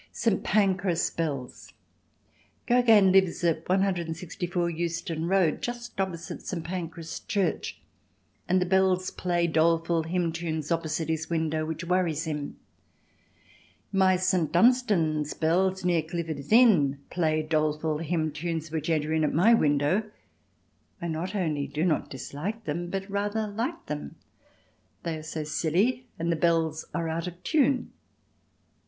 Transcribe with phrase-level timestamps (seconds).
[0.11, 0.43] St.
[0.43, 1.73] Pancras' Bells
[2.67, 6.63] Gogin lives at 164 Euston Road, just opposite St.
[6.63, 7.79] Pancras Church,
[8.49, 12.57] and the bells play doleful hymn tunes opposite his window which worries him.
[13.93, 14.51] My St.
[14.51, 20.01] Dunstan's bells near Clifford's Inn play doleful hymn tunes which enter in at my window;
[20.99, 24.15] I not only do not dislike them, but rather like them;
[25.03, 27.91] they are so silly and the bells are out of tune.